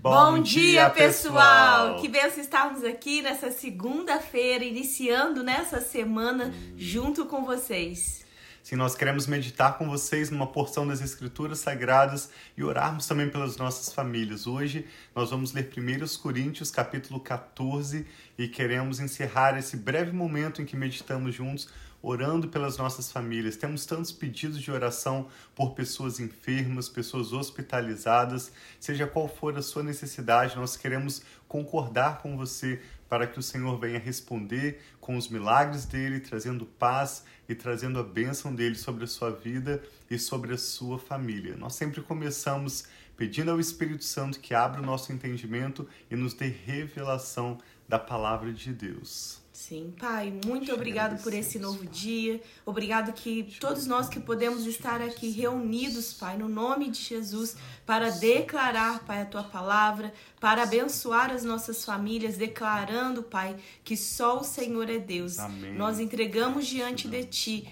Bom, 0.00 0.40
dia, 0.40 0.88
pessoal! 0.90 1.96
Que 2.00 2.06
benção 2.06 2.40
estarmos 2.40 2.84
aqui 2.84 3.20
nessa 3.20 3.50
segunda-feira, 3.50 4.64
iniciando 4.64 5.42
nessa 5.42 5.80
semana 5.80 6.54
junto 6.76 7.26
com 7.26 7.44
vocês. 7.44 8.24
Sim, 8.62 8.76
nós 8.76 8.94
queremos 8.94 9.26
meditar 9.26 9.76
com 9.76 9.88
vocês 9.88 10.30
numa 10.30 10.46
porção 10.46 10.86
das 10.86 11.00
Escrituras 11.00 11.58
Sagradas 11.58 12.30
e 12.56 12.62
orarmos 12.62 13.08
também 13.08 13.28
pelas 13.28 13.56
nossas 13.56 13.92
famílias. 13.92 14.46
Hoje 14.46 14.86
nós 15.16 15.30
vamos 15.30 15.52
ler 15.52 15.68
1 15.76 16.18
Coríntios, 16.18 16.70
capítulo 16.70 17.18
14, 17.18 18.06
e 18.38 18.46
queremos 18.46 19.00
encerrar 19.00 19.58
esse 19.58 19.76
breve 19.76 20.12
momento 20.12 20.62
em 20.62 20.64
que 20.64 20.76
meditamos 20.76 21.34
juntos 21.34 21.68
orando 22.02 22.48
pelas 22.48 22.76
nossas 22.76 23.10
famílias. 23.10 23.56
Temos 23.56 23.84
tantos 23.84 24.12
pedidos 24.12 24.60
de 24.60 24.70
oração 24.70 25.28
por 25.54 25.74
pessoas 25.74 26.20
enfermas, 26.20 26.88
pessoas 26.88 27.32
hospitalizadas, 27.32 28.52
seja 28.78 29.06
qual 29.06 29.28
for 29.28 29.56
a 29.56 29.62
sua 29.62 29.82
necessidade, 29.82 30.56
nós 30.56 30.76
queremos 30.76 31.22
concordar 31.46 32.18
com 32.18 32.36
você 32.36 32.80
para 33.08 33.26
que 33.26 33.38
o 33.38 33.42
Senhor 33.42 33.78
venha 33.78 33.98
responder 33.98 34.82
com 35.00 35.16
os 35.16 35.28
milagres 35.28 35.86
dele, 35.86 36.20
trazendo 36.20 36.66
paz 36.66 37.24
e 37.48 37.54
trazendo 37.54 37.98
a 37.98 38.02
bênção 38.02 38.54
dele 38.54 38.74
sobre 38.74 39.04
a 39.04 39.08
sua 39.08 39.30
vida 39.30 39.82
e 40.10 40.18
sobre 40.18 40.52
a 40.52 40.58
sua 40.58 40.98
família. 40.98 41.56
Nós 41.56 41.74
sempre 41.74 42.02
começamos 42.02 42.84
pedindo 43.16 43.50
ao 43.50 43.58
Espírito 43.58 44.04
Santo 44.04 44.38
que 44.38 44.54
abra 44.54 44.80
o 44.80 44.84
nosso 44.84 45.12
entendimento 45.12 45.88
e 46.10 46.14
nos 46.14 46.34
dê 46.34 46.48
revelação 46.48 47.58
da 47.88 47.98
palavra 47.98 48.52
de 48.52 48.72
Deus. 48.72 49.40
Sim, 49.58 49.92
Pai, 49.98 50.32
muito 50.46 50.72
obrigado 50.72 51.20
por 51.20 51.34
esse 51.34 51.58
novo 51.58 51.84
dia. 51.84 52.40
Obrigado 52.64 53.12
que 53.12 53.42
todos 53.58 53.88
nós 53.88 54.08
que 54.08 54.20
podemos 54.20 54.64
estar 54.66 55.02
aqui 55.02 55.30
reunidos, 55.30 56.12
Pai, 56.12 56.38
no 56.38 56.48
nome 56.48 56.88
de 56.88 57.02
Jesus, 57.02 57.56
para 57.84 58.08
declarar, 58.08 59.00
Pai, 59.00 59.20
a 59.20 59.26
tua 59.26 59.42
palavra, 59.42 60.14
para 60.38 60.62
abençoar 60.62 61.32
as 61.32 61.42
nossas 61.42 61.84
famílias, 61.84 62.36
declarando, 62.36 63.24
Pai, 63.24 63.56
que 63.82 63.96
só 63.96 64.38
o 64.38 64.44
Senhor 64.44 64.88
é 64.88 64.98
Deus. 64.98 65.40
Amém. 65.40 65.74
Nós 65.74 65.98
entregamos 65.98 66.64
diante 66.64 67.08
de 67.08 67.24
ti 67.24 67.68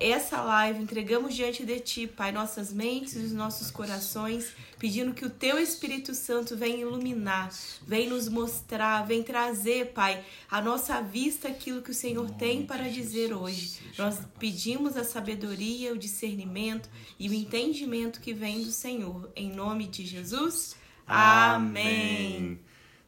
essa 0.00 0.40
live, 0.40 0.82
entregamos 0.82 1.34
diante 1.34 1.64
de 1.64 1.78
Ti, 1.78 2.06
Pai, 2.06 2.32
nossas 2.32 2.72
mentes 2.72 3.14
e 3.14 3.18
os 3.18 3.32
nossos 3.32 3.70
corações, 3.70 4.56
pedindo 4.78 5.12
que 5.12 5.26
o 5.26 5.30
Teu 5.30 5.58
Espírito 5.58 6.14
Santo 6.14 6.56
venha 6.56 6.78
iluminar, 6.78 7.50
venha 7.86 8.08
nos 8.08 8.26
mostrar, 8.26 9.06
venha 9.06 9.22
trazer, 9.22 9.92
Pai, 9.92 10.24
a 10.50 10.62
nossa 10.62 11.02
vista 11.02 11.48
aquilo 11.48 11.82
que 11.82 11.90
o 11.90 11.94
Senhor 11.94 12.30
tem 12.30 12.64
para 12.64 12.88
dizer 12.88 13.34
hoje. 13.34 13.78
Nós 13.98 14.18
pedimos 14.38 14.96
a 14.96 15.04
sabedoria, 15.04 15.92
o 15.92 15.98
discernimento 15.98 16.88
e 17.18 17.28
o 17.28 17.34
entendimento 17.34 18.20
que 18.20 18.32
vem 18.32 18.62
do 18.62 18.72
Senhor. 18.72 19.30
Em 19.36 19.52
nome 19.52 19.86
de 19.86 20.06
Jesus. 20.06 20.76
Amém. 21.06 22.58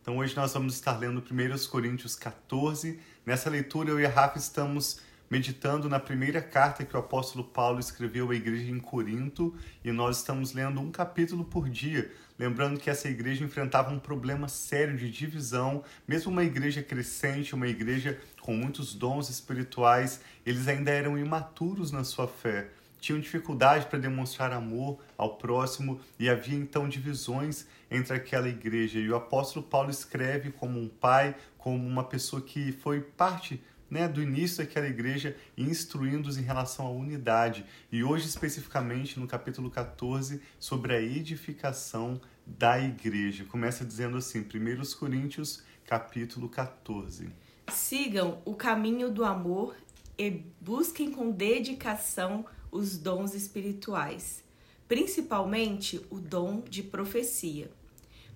Então 0.02 0.18
hoje 0.18 0.36
nós 0.36 0.52
vamos 0.52 0.74
estar 0.74 0.98
lendo 0.98 1.22
1 1.22 1.68
Coríntios 1.70 2.16
14. 2.16 3.00
Nessa 3.24 3.48
leitura 3.48 3.88
eu 3.88 4.00
e 4.00 4.04
a 4.04 4.10
Rafa 4.10 4.36
estamos 4.36 5.00
meditando 5.32 5.88
na 5.88 5.98
primeira 5.98 6.42
carta 6.42 6.84
que 6.84 6.94
o 6.94 7.00
apóstolo 7.00 7.42
Paulo 7.42 7.80
escreveu 7.80 8.30
à 8.30 8.34
igreja 8.34 8.70
em 8.70 8.78
Corinto 8.78 9.56
e 9.82 9.90
nós 9.90 10.18
estamos 10.18 10.52
lendo 10.52 10.78
um 10.78 10.90
capítulo 10.90 11.42
por 11.42 11.70
dia, 11.70 12.12
lembrando 12.38 12.78
que 12.78 12.90
essa 12.90 13.08
igreja 13.08 13.42
enfrentava 13.42 13.90
um 13.90 13.98
problema 13.98 14.46
sério 14.46 14.94
de 14.94 15.10
divisão, 15.10 15.82
mesmo 16.06 16.30
uma 16.30 16.44
igreja 16.44 16.82
crescente, 16.82 17.54
uma 17.54 17.66
igreja 17.66 18.20
com 18.42 18.54
muitos 18.54 18.94
dons 18.94 19.30
espirituais, 19.30 20.20
eles 20.44 20.68
ainda 20.68 20.90
eram 20.90 21.16
imaturos 21.16 21.90
na 21.90 22.04
sua 22.04 22.28
fé. 22.28 22.68
Tinham 23.00 23.18
dificuldade 23.18 23.86
para 23.86 23.98
demonstrar 23.98 24.52
amor 24.52 24.98
ao 25.16 25.38
próximo 25.38 25.98
e 26.18 26.28
havia 26.28 26.58
então 26.58 26.86
divisões 26.86 27.66
entre 27.90 28.14
aquela 28.14 28.50
igreja. 28.50 28.98
E 28.98 29.08
o 29.08 29.16
apóstolo 29.16 29.64
Paulo 29.64 29.90
escreve 29.90 30.52
como 30.52 30.78
um 30.78 30.88
pai, 30.88 31.34
como 31.56 31.76
uma 31.76 32.04
pessoa 32.04 32.42
que 32.42 32.70
foi 32.70 33.00
parte 33.00 33.62
né, 33.92 34.08
do 34.08 34.22
início 34.22 34.64
daquela 34.64 34.88
igreja, 34.88 35.36
instruindo-os 35.54 36.38
em 36.38 36.42
relação 36.42 36.86
à 36.86 36.90
unidade. 36.90 37.62
E 37.92 38.02
hoje, 38.02 38.26
especificamente, 38.26 39.20
no 39.20 39.26
capítulo 39.26 39.70
14, 39.70 40.40
sobre 40.58 40.94
a 40.94 41.02
edificação 41.02 42.18
da 42.46 42.80
igreja. 42.80 43.44
Começa 43.44 43.84
dizendo 43.84 44.16
assim, 44.16 44.40
1 44.40 44.98
Coríntios, 44.98 45.62
capítulo 45.84 46.48
14. 46.48 47.28
Sigam 47.70 48.40
o 48.46 48.54
caminho 48.54 49.10
do 49.10 49.26
amor 49.26 49.76
e 50.16 50.42
busquem 50.58 51.10
com 51.10 51.30
dedicação 51.30 52.46
os 52.70 52.96
dons 52.96 53.34
espirituais, 53.34 54.42
principalmente 54.88 56.00
o 56.08 56.18
dom 56.18 56.62
de 56.62 56.82
profecia. 56.82 57.70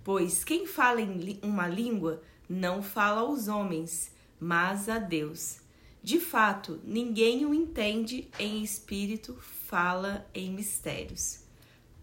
Pois 0.04 0.44
quem 0.44 0.66
fala 0.66 1.00
em 1.00 1.40
uma 1.42 1.66
língua 1.66 2.22
não 2.46 2.82
fala 2.82 3.22
aos 3.22 3.48
homens, 3.48 4.14
mas 4.40 4.88
a 4.88 4.98
Deus. 4.98 5.58
De 6.02 6.20
fato, 6.20 6.80
ninguém 6.84 7.44
o 7.44 7.52
entende 7.52 8.28
em 8.38 8.62
espírito, 8.62 9.36
fala 9.66 10.26
em 10.32 10.52
mistérios. 10.52 11.40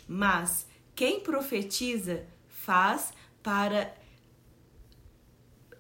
Mas 0.08 0.68
quem 0.96 1.22
profetiza 1.22 2.26
faz 2.48 3.14
para 3.42 3.94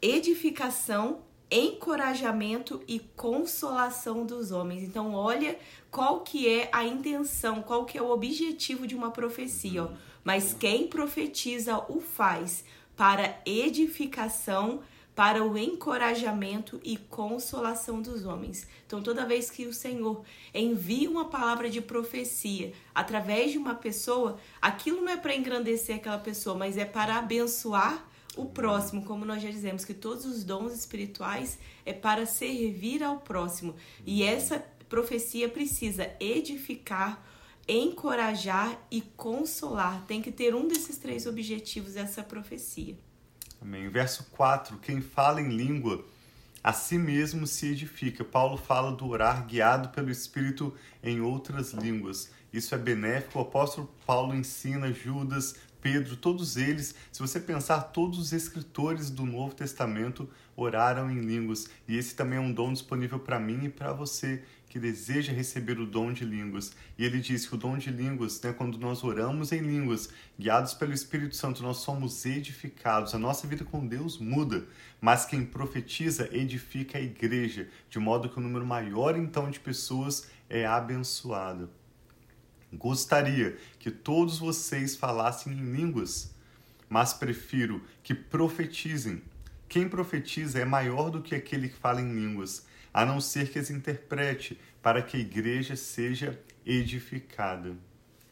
edificação, 0.02 1.22
encorajamento 1.50 2.81
e 2.88 3.00
consolação 3.00 4.25
dos 4.25 4.52
homens. 4.52 4.84
Então, 4.84 5.14
olha 5.14 5.58
qual 5.91 6.22
que 6.22 6.47
é 6.47 6.70
a 6.72 6.84
intenção, 6.84 7.62
qual 7.62 7.85
que 7.85 7.97
é 7.97 8.02
o 8.02 8.09
objetivo 8.09 8.88
de 8.88 8.96
uma 8.96 9.12
profecia. 9.12 9.84
Ó. 9.84 9.91
Mas 10.24 10.53
quem 10.53 10.88
profetiza 10.88 11.78
o 11.90 12.00
faz 12.00 12.66
para 12.96 13.40
edificação, 13.46 14.81
para 15.16 15.44
o 15.44 15.57
encorajamento 15.57 16.79
e 16.84 16.97
consolação 16.97 18.01
dos 18.01 18.25
homens. 18.25 18.68
Então, 18.85 19.01
toda 19.01 19.25
vez 19.25 19.50
que 19.50 19.66
o 19.68 19.74
Senhor 19.74 20.24
envia 20.53 21.09
uma 21.09 21.25
palavra 21.25 21.69
de 21.69 21.81
profecia 21.81 22.74
através 22.96 23.52
de 23.52 23.57
uma 23.57 23.75
pessoa, 23.75 24.40
aquilo 24.62 25.02
não 25.02 25.12
é 25.12 25.18
para 25.18 25.35
engrandecer 25.35 25.97
aquela 25.97 26.18
pessoa, 26.18 26.57
mas 26.57 26.78
é 26.78 26.85
para 26.85 27.18
abençoar 27.18 28.07
o 28.35 28.46
próximo, 28.46 29.06
como 29.06 29.23
nós 29.25 29.44
já 29.44 29.52
dizemos, 29.52 29.85
que 29.85 29.94
todos 29.94 30.25
os 30.25 30.44
dons 30.44 30.73
espirituais 30.73 31.59
é 31.85 31.94
para 31.94 32.25
servir 32.25 33.03
ao 33.03 33.19
próximo. 33.19 33.75
E 34.06 34.23
essa 34.23 34.66
profecia 34.90 35.47
precisa 35.47 36.12
edificar, 36.19 37.23
encorajar 37.68 38.79
e 38.90 39.02
consolar. 39.02 40.03
Tem 40.07 40.22
que 40.22 40.31
ter 40.31 40.56
um 40.56 40.68
desses 40.68 40.97
três 40.97 41.28
objetivos 41.28 41.96
essa 41.96 42.23
profecia. 42.23 42.97
Amém. 43.63 43.88
Verso 43.88 44.25
4: 44.31 44.78
Quem 44.79 45.00
fala 45.00 45.40
em 45.40 45.47
língua, 45.47 46.06
a 46.62 46.74
si 46.74 46.97
mesmo 46.97 47.47
se 47.47 47.72
edifica. 47.72 48.22
Paulo 48.22 48.57
fala 48.57 48.91
do 48.91 49.07
orar 49.07 49.47
guiado 49.47 49.88
pelo 49.90 50.12
Espírito 50.12 50.75
em 51.01 51.22
outras 51.22 51.72
línguas. 51.72 52.29
Isso 52.52 52.75
é 52.75 52.78
benéfico. 52.78 53.40
O 53.40 53.41
apóstolo 53.41 53.90
Paulo 54.06 54.35
ensina 54.35 54.91
Judas, 54.91 55.56
Pedro, 55.81 56.18
todos 56.18 56.57
eles, 56.57 56.94
se 57.09 57.22
você 57.22 57.40
pensar, 57.40 57.79
todos 57.84 58.19
os 58.19 58.34
escritores 58.34 59.09
do 59.09 59.25
Novo 59.25 59.56
Testamento 59.56 60.29
oraram 60.57 61.09
em 61.09 61.22
línguas. 61.22 61.69
E 61.88 61.97
esse 61.97 62.16
também 62.16 62.40
é 62.40 62.41
um 62.41 62.52
dom 62.52 62.73
disponível 62.73 63.18
para 63.18 63.40
mim 63.40 63.63
e 63.63 63.69
para 63.69 63.94
você 63.94 64.44
que 64.73 64.79
deseja 64.79 65.31
receber 65.31 65.79
o 65.79 65.85
dom 65.85 66.11
de 66.11 66.25
línguas. 66.25 66.75
E 66.97 67.06
ele 67.06 67.19
diz 67.19 67.45
que 67.45 67.53
o 67.53 67.57
dom 67.59 67.78
de 67.78 67.91
línguas, 67.91 68.41
né, 68.41 68.51
quando 68.51 68.79
nós 68.79 69.03
oramos 69.03 69.51
em 69.51 69.59
línguas, 69.59 70.09
guiados 70.38 70.73
pelo 70.73 70.91
Espírito 70.91 71.35
Santo, 71.35 71.61
nós 71.61 71.78
somos 71.78 72.25
edificados. 72.25 73.13
A 73.13 73.19
nossa 73.19 73.45
vida 73.45 73.63
com 73.63 73.85
Deus 73.85 74.17
muda. 74.17 74.66
Mas 75.00 75.25
quem 75.25 75.45
profetiza 75.45 76.28
edifica 76.35 76.97
a 76.97 77.01
igreja, 77.01 77.69
de 77.88 78.00
modo 78.00 78.28
que 78.28 78.39
o 78.39 78.41
número 78.41 78.66
maior 78.66 79.16
então 79.16 79.51
de 79.51 79.59
pessoas 79.59 80.28
é 80.50 80.66
abençoado. 80.66 81.69
Gostaria 82.73 83.55
que 83.78 83.91
todos 83.91 84.40
vocês 84.40 84.96
falassem 84.96 85.53
em 85.53 85.72
línguas, 85.72 86.34
mas 86.90 87.14
prefiro 87.14 87.84
que 88.02 88.16
profetizem. 88.16 89.22
Quem 89.70 89.87
profetiza 89.87 90.58
é 90.58 90.66
maior 90.66 91.11
do 91.11 91.22
que 91.22 91.35
aquele 91.35 91.70
que 91.70 91.78
fala 91.78 92.02
em 92.02 92.11
línguas, 92.11 92.66
a 92.93 93.05
não 93.05 93.19
ser 93.19 93.51
que 93.51 93.59
as 93.59 93.69
interprete, 93.69 94.59
para 94.81 95.01
que 95.01 95.17
a 95.17 95.19
igreja 95.19 95.75
seja 95.75 96.40
edificada. 96.66 97.75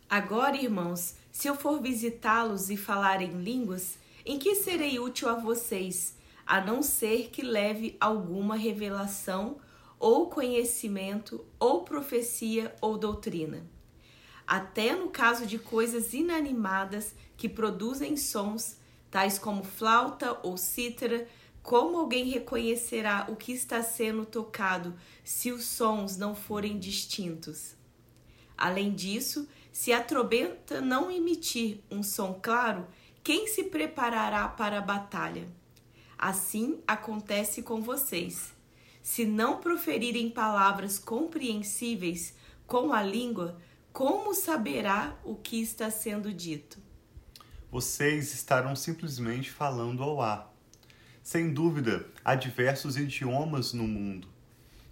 Agora, 0.10 0.56
irmãos, 0.56 1.16
se 1.32 1.48
eu 1.48 1.56
for 1.56 1.82
visitá-los 1.82 2.70
e 2.70 2.78
falar 2.78 3.22
em 3.22 3.42
línguas, 3.42 3.98
em 4.26 4.38
que 4.38 4.56
serei 4.56 5.00
útil 5.00 5.30
a 5.30 5.36
vocês, 5.36 6.16
a 6.46 6.62
não 6.62 6.82
ser 6.82 7.30
que 7.30 7.42
leve 7.42 7.96
alguma 8.00 8.56
revelação, 8.56 9.58
ou 9.98 10.30
conhecimento, 10.30 11.46
ou 11.60 11.84
profecia, 11.84 12.76
ou 12.82 12.98
doutrina? 12.98 13.64
até 14.52 14.94
no 14.94 15.08
caso 15.08 15.46
de 15.46 15.58
coisas 15.58 16.14
inanimadas 16.14 17.16
que 17.38 17.48
produzem 17.48 18.18
sons, 18.18 18.76
tais 19.10 19.40
como 19.40 19.64
flauta 19.64 20.38
ou 20.44 20.58
cítara, 20.58 21.26
como 21.64 21.98
alguém 21.98 22.26
reconhecerá 22.26 23.28
o 23.30 23.36
que 23.36 23.52
está 23.52 23.84
sendo 23.84 24.26
tocado 24.26 24.96
se 25.24 25.52
os 25.52 25.64
sons 25.64 26.18
não 26.18 26.36
forem 26.36 26.80
distintos? 26.80 27.76
Além 28.58 28.94
disso, 28.94 29.48
se 29.72 29.94
a 29.94 30.04
trombeta 30.04 30.82
não 30.82 31.10
emitir 31.10 31.80
um 31.90 32.04
som 32.04 32.40
claro, 32.42 32.88
quem 33.24 33.48
se 33.48 33.66
preparará 33.66 34.48
para 34.48 34.80
a 34.80 34.82
batalha? 34.82 35.48
Assim 36.18 36.80
acontece 36.88 37.64
com 37.64 37.82
vocês. 37.82 38.54
Se 39.02 39.26
não 39.26 39.60
proferirem 39.60 40.30
palavras 40.30 41.00
compreensíveis 41.00 42.36
com 42.68 42.94
a 42.94 43.02
língua, 43.02 43.58
como 43.92 44.34
saberá 44.34 45.18
o 45.24 45.36
que 45.36 45.62
está 45.62 45.90
sendo 45.90 46.32
dito? 46.32 46.80
Vocês 47.72 48.34
estarão 48.34 48.76
simplesmente 48.76 49.50
falando 49.50 50.04
ao 50.04 50.22
ar. 50.22 50.51
Sem 51.24 51.54
dúvida, 51.54 52.06
há 52.26 52.34
diversos 52.34 52.98
idiomas 52.98 53.74
no 53.74 53.88
mundo. 53.88 54.28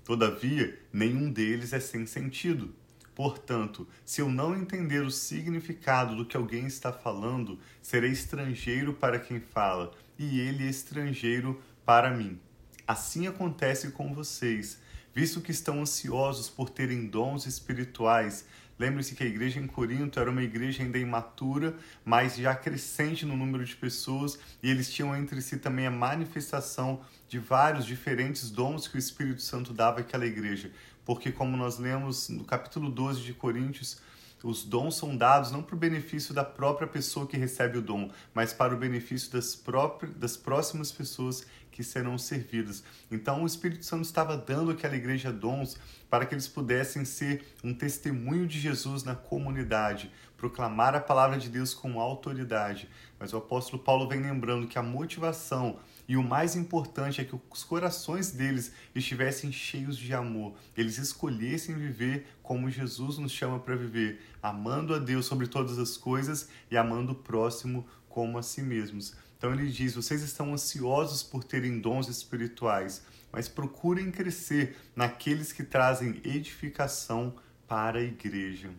Todavia, 0.05 0.79
nenhum 0.93 1.31
deles 1.31 1.73
é 1.73 1.79
sem 1.79 2.05
sentido. 2.05 2.73
Portanto, 3.15 3.87
se 4.05 4.21
eu 4.21 4.29
não 4.29 4.55
entender 4.55 5.01
o 5.01 5.11
significado 5.11 6.15
do 6.15 6.25
que 6.25 6.37
alguém 6.37 6.67
está 6.67 6.93
falando, 6.93 7.59
serei 7.81 8.11
estrangeiro 8.11 8.93
para 8.93 9.19
quem 9.19 9.39
fala, 9.39 9.91
e 10.17 10.39
ele 10.39 10.65
é 10.65 10.69
estrangeiro 10.69 11.61
para 11.83 12.11
mim. 12.11 12.39
Assim 12.87 13.27
acontece 13.27 13.91
com 13.91 14.13
vocês, 14.13 14.79
visto 15.13 15.41
que 15.41 15.51
estão 15.51 15.81
ansiosos 15.81 16.47
por 16.47 16.69
terem 16.69 17.07
dons 17.07 17.45
espirituais. 17.45 18.45
Lembre-se 18.79 19.13
que 19.13 19.23
a 19.23 19.27
igreja 19.27 19.59
em 19.59 19.67
Corinto 19.67 20.21
era 20.21 20.31
uma 20.31 20.41
igreja 20.41 20.81
ainda 20.81 20.97
imatura, 20.97 21.75
mas 22.05 22.37
já 22.37 22.55
crescente 22.55 23.25
no 23.25 23.35
número 23.35 23.65
de 23.65 23.75
pessoas, 23.75 24.39
e 24.63 24.69
eles 24.71 24.89
tinham 24.89 25.13
entre 25.13 25.41
si 25.41 25.57
também 25.57 25.85
a 25.85 25.91
manifestação 25.91 27.01
de 27.27 27.37
vários 27.37 27.85
diferentes 27.85 28.49
dons 28.49 28.87
que 28.87 28.95
o 28.95 28.97
Espírito 28.97 29.41
Santo 29.41 29.73
dava 29.73 29.99
àquela 29.99 30.25
igreja. 30.25 30.71
Porque, 31.03 31.29
como 31.29 31.57
nós 31.57 31.77
lemos 31.77 32.29
no 32.29 32.45
capítulo 32.45 32.89
12 32.89 33.21
de 33.21 33.33
Coríntios, 33.33 33.99
os 34.43 34.63
dons 34.63 34.95
são 34.95 35.17
dados 35.17 35.51
não 35.51 35.61
para 35.61 35.75
o 35.75 35.79
benefício 35.79 36.33
da 36.33 36.43
própria 36.43 36.87
pessoa 36.87 37.27
que 37.27 37.37
recebe 37.37 37.77
o 37.77 37.81
dom, 37.81 38.09
mas 38.33 38.53
para 38.53 38.73
o 38.73 38.77
benefício 38.77 39.31
das, 39.31 39.55
próprias, 39.55 40.13
das 40.15 40.37
próximas 40.37 40.91
pessoas 40.91 41.45
que 41.71 41.83
serão 41.83 42.17
servidas. 42.17 42.83
Então, 43.11 43.43
o 43.43 43.45
Espírito 43.47 43.85
Santo 43.85 44.03
estava 44.03 44.37
dando 44.37 44.71
àquela 44.71 44.95
igreja 44.95 45.31
dons 45.31 45.77
para 46.09 46.25
que 46.25 46.33
eles 46.33 46.47
pudessem 46.47 47.05
ser 47.05 47.45
um 47.63 47.73
testemunho 47.73 48.47
de 48.47 48.59
Jesus 48.59 49.03
na 49.03 49.15
comunidade, 49.15 50.11
proclamar 50.35 50.95
a 50.95 50.99
palavra 50.99 51.37
de 51.37 51.49
Deus 51.49 51.73
com 51.73 51.99
autoridade. 51.99 52.89
Mas 53.19 53.33
o 53.33 53.37
apóstolo 53.37 53.81
Paulo 53.81 54.07
vem 54.07 54.21
lembrando 54.21 54.67
que 54.67 54.79
a 54.79 54.83
motivação 54.83 55.77
e 56.09 56.17
o 56.17 56.23
mais 56.23 56.55
importante 56.55 57.21
é 57.21 57.23
que 57.23 57.39
os 57.51 57.63
corações 57.63 58.31
deles 58.31 58.71
estivessem 58.95 59.51
cheios 59.51 59.95
de 59.95 60.11
amor. 60.11 60.55
Eles 60.75 60.97
escolhessem 60.97 61.75
viver 61.75 62.25
como 62.41 62.67
Jesus 62.67 63.19
nos 63.19 63.31
chama 63.31 63.59
para 63.59 63.75
viver, 63.75 64.19
amando 64.41 64.95
a 64.95 64.97
Deus 64.97 65.27
sobre 65.27 65.45
todas 65.45 65.77
as 65.77 65.95
coisas 65.95 66.49
e 66.71 66.75
amando 66.75 67.11
o 67.11 67.15
próximo 67.15 67.87
como 68.09 68.39
a 68.39 68.41
si 68.41 68.63
mesmos. 68.63 69.15
Então 69.37 69.53
ele 69.53 69.69
diz: 69.69 69.93
vocês 69.93 70.23
estão 70.23 70.51
ansiosos 70.51 71.21
por 71.21 71.43
terem 71.43 71.79
dons 71.79 72.07
espirituais, 72.07 73.03
mas 73.31 73.47
procurem 73.47 74.09
crescer 74.09 74.77
naqueles 74.95 75.53
que 75.53 75.63
trazem 75.63 76.19
edificação 76.25 77.35
para 77.67 77.99
a 77.99 78.03
igreja. 78.03 78.71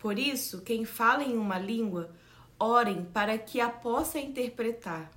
Por 0.00 0.18
isso, 0.18 0.60
quem 0.62 0.84
fala 0.84 1.22
em 1.22 1.36
uma 1.36 1.56
língua, 1.56 2.10
orem 2.58 3.04
para 3.04 3.38
que 3.38 3.60
a 3.60 3.70
possa 3.70 4.18
interpretar. 4.18 5.08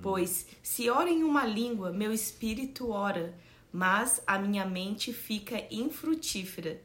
Pois, 0.00 0.46
se 0.62 0.90
oro 0.90 1.08
em 1.08 1.22
uma 1.22 1.44
língua, 1.44 1.92
meu 1.92 2.12
espírito 2.12 2.90
ora, 2.90 3.34
mas 3.72 4.22
a 4.26 4.38
minha 4.38 4.64
mente 4.64 5.12
fica 5.12 5.64
infrutífera. 5.70 6.80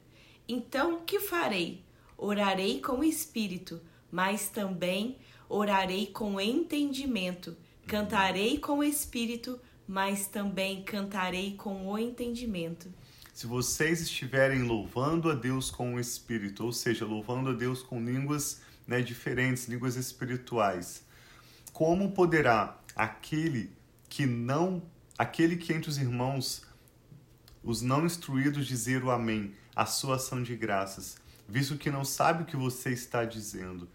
Então, 0.48 1.02
que 1.06 1.20
farei? 1.20 1.84
Orarei 2.18 2.82
com 2.82 3.04
espírito, 3.04 3.80
mas 4.12 4.50
também 4.50 5.18
orarei 5.48 6.08
com 6.08 6.40
entendimento. 6.40 7.56
Cantarei 7.86 8.58
com 8.58 8.84
espírito, 8.84 9.60
mas 9.88 10.28
também 10.28 10.84
cantarei 10.84 11.56
com 11.56 11.88
o 11.88 11.98
entendimento. 11.98 12.92
Se 13.34 13.48
vocês 13.48 14.02
estiverem 14.02 14.64
louvando 14.64 15.30
a 15.30 15.34
Deus 15.34 15.72
com 15.72 15.96
o 15.96 16.00
espírito, 16.00 16.66
ou 16.66 16.74
seja, 16.74 17.06
louvando 17.06 17.52
a 17.52 17.54
Deus 17.54 17.82
com 17.82 18.04
línguas 18.04 18.62
né, 18.86 19.02
diferentes, 19.02 19.68
línguas 19.68 19.96
espirituais, 19.96 21.06
como 21.72 22.12
poderá 22.12 22.79
aquele 23.00 23.72
que 24.10 24.25
não, 24.25 24.84
aquele 25.18 25.56
que 25.56 25.72
entre 25.72 25.90
os 25.90 25.98
irmãos, 25.98 26.66
os 27.63 27.81
não 27.81 28.06
instruídos 28.06 28.68
dizer 28.68 29.06
o 29.06 29.10
amém, 29.10 29.54
a 29.74 29.86
sua 29.86 30.18
ação 30.18 30.44
de 30.44 30.54
graças, 30.54 31.18
visto 31.48 31.78
que 31.78 31.90
não 31.90 32.04
sabe 32.04 32.44
o 32.44 32.46
que 32.46 32.57
você 32.57 32.90
está 32.90 33.24
dizendo. 33.24 33.88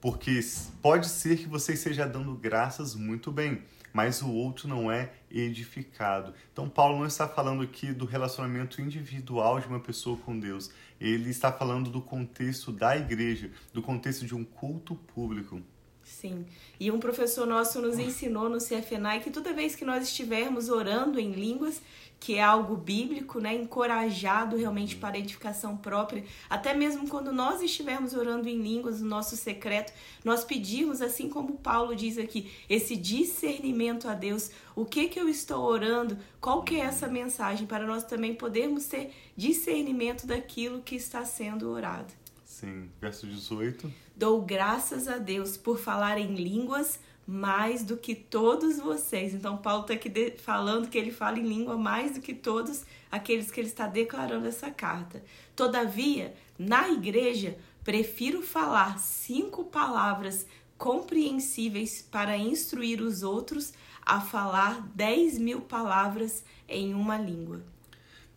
Porque 0.00 0.40
pode 0.82 1.08
ser 1.08 1.38
que 1.38 1.46
você 1.46 1.74
esteja 1.74 2.04
dando 2.04 2.34
graças 2.34 2.96
muito 2.96 3.30
bem, 3.30 3.62
mas 3.92 4.22
o 4.22 4.30
outro 4.32 4.66
não 4.66 4.90
é 4.90 5.12
edificado. 5.30 6.34
Então, 6.52 6.68
Paulo 6.68 6.98
não 6.98 7.06
está 7.06 7.28
falando 7.28 7.62
aqui 7.62 7.92
do 7.92 8.06
relacionamento 8.06 8.80
individual 8.80 9.60
de 9.60 9.68
uma 9.68 9.78
pessoa 9.78 10.16
com 10.16 10.38
Deus. 10.38 10.68
Ele 11.00 11.30
está 11.30 11.52
falando 11.52 11.90
do 11.90 12.02
contexto 12.02 12.72
da 12.72 12.96
igreja, 12.96 13.52
do 13.72 13.82
contexto 13.82 14.26
de 14.26 14.34
um 14.34 14.44
culto 14.44 14.96
público. 14.96 15.62
Sim. 16.08 16.46
E 16.80 16.90
um 16.90 16.98
professor 16.98 17.46
nosso 17.46 17.80
nos 17.82 17.98
ensinou 17.98 18.48
no 18.48 18.58
CFNAI 18.58 19.20
que 19.20 19.30
toda 19.30 19.52
vez 19.52 19.76
que 19.76 19.84
nós 19.84 20.04
estivermos 20.04 20.68
orando 20.68 21.20
em 21.20 21.32
línguas, 21.32 21.80
que 22.18 22.34
é 22.34 22.42
algo 22.42 22.76
bíblico, 22.76 23.38
né, 23.38 23.54
encorajado 23.54 24.56
realmente 24.56 24.96
para 24.96 25.16
a 25.16 25.18
edificação 25.20 25.76
própria, 25.76 26.24
até 26.48 26.74
mesmo 26.74 27.06
quando 27.08 27.30
nós 27.30 27.62
estivermos 27.62 28.14
orando 28.14 28.48
em 28.48 28.60
línguas, 28.60 29.00
no 29.00 29.08
nosso 29.08 29.36
secreto, 29.36 29.92
nós 30.24 30.42
pedimos, 30.42 31.00
assim 31.02 31.28
como 31.28 31.58
Paulo 31.58 31.94
diz 31.94 32.18
aqui, 32.18 32.50
esse 32.68 32.96
discernimento 32.96 34.08
a 34.08 34.14
Deus, 34.14 34.50
o 34.74 34.84
que 34.84 35.08
que 35.08 35.20
eu 35.20 35.28
estou 35.28 35.62
orando, 35.62 36.18
qual 36.40 36.64
que 36.64 36.76
é 36.76 36.80
essa 36.80 37.06
mensagem, 37.06 37.66
para 37.66 37.86
nós 37.86 38.02
também 38.02 38.34
podermos 38.34 38.86
ter 38.86 39.12
discernimento 39.36 40.26
daquilo 40.26 40.82
que 40.82 40.96
está 40.96 41.24
sendo 41.24 41.70
orado. 41.70 42.12
Sim, 42.58 42.90
verso 43.00 43.24
18. 43.24 43.88
Dou 44.16 44.42
graças 44.42 45.06
a 45.06 45.16
Deus 45.16 45.56
por 45.56 45.78
falar 45.78 46.18
em 46.18 46.34
línguas 46.34 46.98
mais 47.24 47.84
do 47.84 47.96
que 47.96 48.16
todos 48.16 48.80
vocês. 48.80 49.32
Então, 49.32 49.58
Paulo 49.58 49.82
está 49.82 49.94
aqui 49.94 50.34
falando 50.38 50.88
que 50.88 50.98
ele 50.98 51.12
fala 51.12 51.38
em 51.38 51.46
língua 51.46 51.78
mais 51.78 52.14
do 52.14 52.20
que 52.20 52.34
todos 52.34 52.84
aqueles 53.12 53.48
que 53.48 53.60
ele 53.60 53.68
está 53.68 53.86
declarando 53.86 54.48
essa 54.48 54.72
carta. 54.72 55.22
Todavia, 55.54 56.34
na 56.58 56.88
igreja, 56.88 57.56
prefiro 57.84 58.42
falar 58.42 58.98
cinco 58.98 59.62
palavras 59.62 60.44
compreensíveis 60.76 62.02
para 62.10 62.36
instruir 62.36 63.00
os 63.00 63.22
outros 63.22 63.72
a 64.04 64.20
falar 64.20 64.84
dez 64.96 65.38
mil 65.38 65.60
palavras 65.60 66.42
em 66.68 66.92
uma 66.92 67.18
língua. 67.18 67.62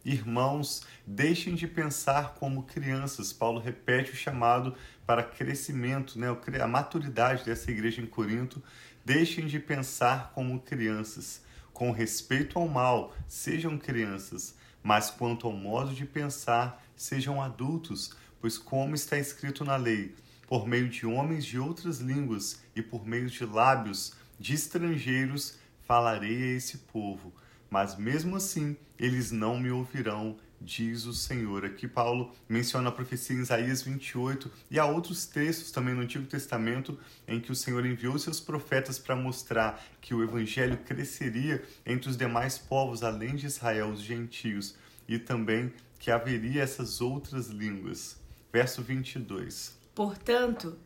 Irmãos, 0.04 0.82
deixem 1.06 1.54
de 1.54 1.68
pensar 1.68 2.34
como 2.34 2.64
crianças. 2.64 3.32
Paulo 3.32 3.60
repete 3.60 4.12
o 4.12 4.16
chamado 4.16 4.76
para 5.06 5.22
crescimento, 5.22 6.18
né? 6.18 6.28
a 6.60 6.68
maturidade 6.68 7.46
dessa 7.46 7.70
igreja 7.70 8.02
em 8.02 8.08
Corinto. 8.08 8.64
Deixem 9.06 9.46
de 9.46 9.60
pensar 9.60 10.32
como 10.34 10.60
crianças. 10.60 11.44
Com 11.72 11.92
respeito 11.92 12.58
ao 12.58 12.68
mal, 12.68 13.16
sejam 13.28 13.78
crianças, 13.78 14.56
mas 14.82 15.12
quanto 15.12 15.46
ao 15.46 15.54
modo 15.54 15.94
de 15.94 16.06
pensar, 16.06 16.84
sejam 16.96 17.42
adultos, 17.42 18.16
pois, 18.40 18.58
como 18.58 18.96
está 18.96 19.18
escrito 19.18 19.64
na 19.64 19.76
lei, 19.76 20.16
por 20.48 20.68
meio 20.68 20.90
de 20.90 21.06
homens 21.06 21.46
de 21.46 21.60
outras 21.60 22.00
línguas 22.00 22.62
e 22.76 22.82
por 22.82 23.06
meio 23.06 23.30
de 23.30 23.46
lábios 23.46 24.14
de 24.40 24.56
estrangeiros, 24.56 25.60
falarei 25.88 26.42
a 26.42 26.58
esse 26.58 26.80
povo 26.80 27.32
mas 27.72 27.98
mesmo 27.98 28.36
assim 28.36 28.76
eles 29.00 29.32
não 29.32 29.58
me 29.58 29.72
ouvirão, 29.72 30.38
diz 30.60 31.06
o 31.06 31.14
Senhor. 31.14 31.66
Aqui 31.66 31.88
Paulo 31.88 32.32
menciona 32.48 32.90
a 32.90 32.92
profecia 32.92 33.36
em 33.36 33.40
Isaías 33.40 33.82
28 33.82 34.52
e 34.70 34.78
há 34.78 34.86
outros 34.86 35.26
textos 35.26 35.72
também 35.72 35.96
no 35.96 36.02
Antigo 36.02 36.28
Testamento 36.28 37.00
em 37.28 37.40
que 37.40 37.52
o 37.52 37.56
Senhor 37.56 37.84
enviou 37.86 38.20
seus 38.20 38.40
profetas 38.40 39.00
para 39.00 39.16
mostrar 39.16 39.84
que 40.02 40.14
o 40.14 40.22
evangelho 40.22 40.78
cresceria 40.86 41.64
entre 41.86 42.10
os 42.10 42.18
demais 42.18 42.58
povos 42.60 43.02
além 43.02 43.36
de 43.36 43.48
Israel, 43.48 43.90
os 43.90 44.02
gentios, 44.02 44.76
e 45.08 45.18
também 45.18 45.74
que 45.98 46.12
haveria 46.12 46.62
essas 46.62 47.00
outras 47.02 47.48
línguas. 47.48 48.20
Verso 48.52 48.82
22. 48.82 49.80
Portanto, 49.96 50.78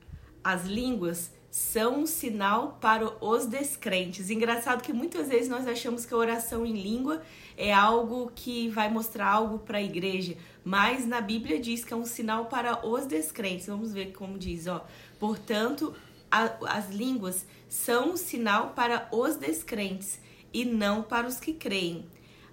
as 0.44 0.66
línguas 0.66 1.32
são 1.56 2.02
um 2.02 2.06
sinal 2.06 2.78
para 2.82 3.16
os 3.24 3.46
descrentes. 3.46 4.30
Engraçado 4.30 4.82
que 4.82 4.92
muitas 4.92 5.30
vezes 5.30 5.48
nós 5.48 5.66
achamos 5.66 6.06
que 6.06 6.14
a 6.14 6.18
oração 6.18 6.66
em 6.66 6.74
língua 6.74 7.22
é 7.56 7.74
algo 7.74 8.30
que 8.36 8.68
vai 8.68 8.92
mostrar 8.92 9.28
algo 9.28 9.60
para 9.60 9.78
a 9.78 9.82
igreja, 9.82 10.36
mas 10.66 11.08
na 11.08 11.22
Bíblia 11.22 11.58
diz 11.58 11.86
que 11.86 11.94
é 11.94 11.96
um 11.96 12.06
sinal 12.06 12.48
para 12.48 12.86
os 12.86 13.06
descrentes. 13.06 13.68
Vamos 13.68 13.94
ver 13.94 14.12
como 14.12 14.38
diz, 14.38 14.68
ó. 14.68 14.86
Portanto, 15.18 15.96
a, 16.30 16.78
as 16.78 16.90
línguas 16.90 17.46
são 17.70 18.12
um 18.12 18.18
sinal 18.18 18.72
para 18.72 19.08
os 19.10 19.38
descrentes 19.38 20.20
e 20.54 20.66
não 20.66 21.04
para 21.04 21.26
os 21.26 21.40
que 21.40 21.54
creem. 21.54 22.06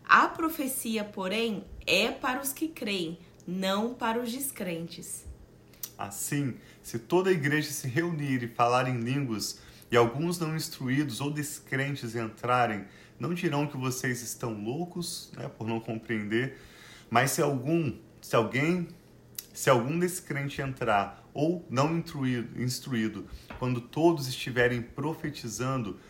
A 0.04 0.28
profecia, 0.28 1.02
porém, 1.02 1.64
é 1.84 2.12
para 2.12 2.40
os 2.40 2.52
que 2.52 2.68
creem, 2.68 3.18
não 3.44 3.94
para 3.94 4.20
os 4.20 4.30
descrentes. 4.30 5.24
Assim, 5.98 6.56
se 6.82 6.98
toda 6.98 7.30
a 7.30 7.32
igreja 7.32 7.70
se 7.70 7.86
reunir 7.88 8.42
e 8.42 8.48
falar 8.48 8.88
em 8.88 9.00
línguas, 9.00 9.60
e 9.90 9.96
alguns 9.96 10.38
não 10.38 10.56
instruídos 10.56 11.20
ou 11.20 11.30
descrentes 11.30 12.16
entrarem, 12.16 12.84
não 13.18 13.34
dirão 13.34 13.66
que 13.66 13.76
vocês 13.76 14.22
estão 14.22 14.52
loucos, 14.52 15.30
né, 15.36 15.48
por 15.48 15.66
não 15.66 15.78
compreender, 15.78 16.58
mas 17.10 17.32
se 17.32 17.42
algum, 17.42 17.94
se 18.20 18.34
alguém, 18.34 18.88
se 19.52 19.70
algum 19.70 19.98
descrente 19.98 20.60
entrar 20.60 21.22
ou 21.34 21.64
não 21.70 21.96
instruído, 21.96 22.60
instruído, 22.60 23.26
quando 23.58 23.80
todos 23.80 24.26
estiverem 24.26 24.82
profetizando, 24.82 26.00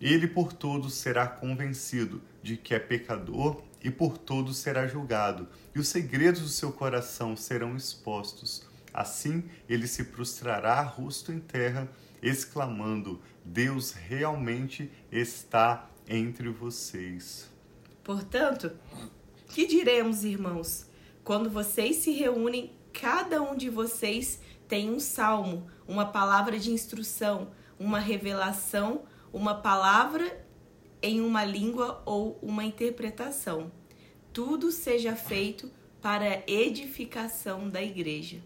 ele 0.00 0.26
por 0.26 0.52
todos 0.52 0.94
será 0.94 1.26
convencido 1.26 2.22
de 2.42 2.56
que 2.56 2.74
é 2.74 2.78
pecador 2.78 3.62
e 3.82 3.90
por 3.90 4.16
todos 4.16 4.56
será 4.56 4.86
julgado, 4.86 5.48
e 5.74 5.78
os 5.78 5.88
segredos 5.88 6.42
do 6.42 6.48
seu 6.48 6.72
coração 6.72 7.36
serão 7.36 7.76
expostos. 7.76 8.66
Assim 8.92 9.44
ele 9.68 9.86
se 9.86 10.04
prostrará 10.04 10.82
rosto 10.82 11.32
em 11.32 11.40
terra, 11.40 11.90
exclamando: 12.22 13.20
Deus 13.44 13.92
realmente 13.92 14.90
está 15.10 15.88
entre 16.06 16.48
vocês. 16.48 17.50
Portanto, 18.04 18.72
que 19.48 19.66
diremos, 19.66 20.24
irmãos? 20.24 20.86
Quando 21.24 21.48
vocês 21.48 21.96
se 21.96 22.10
reúnem, 22.10 22.72
cada 22.92 23.40
um 23.40 23.56
de 23.56 23.70
vocês 23.70 24.40
tem 24.66 24.90
um 24.90 24.98
salmo, 24.98 25.66
uma 25.86 26.06
palavra 26.06 26.58
de 26.58 26.70
instrução, 26.70 27.50
uma 27.78 27.98
revelação, 27.98 29.02
uma 29.32 29.54
palavra 29.54 30.44
em 31.02 31.20
uma 31.20 31.44
língua 31.44 32.02
ou 32.04 32.38
uma 32.42 32.64
interpretação. 32.64 33.70
Tudo 34.32 34.72
seja 34.72 35.14
feito 35.14 35.70
para 36.00 36.42
edificação 36.46 37.68
da 37.68 37.82
igreja. 37.82 38.42